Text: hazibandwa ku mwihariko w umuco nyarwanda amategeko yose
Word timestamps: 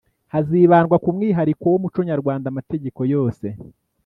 hazibandwa 0.33 0.95
ku 1.03 1.09
mwihariko 1.15 1.63
w 1.71 1.75
umuco 1.79 1.99
nyarwanda 2.09 2.45
amategeko 2.49 2.99
yose 3.13 3.45